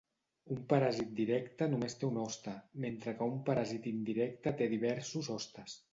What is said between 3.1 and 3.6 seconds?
que un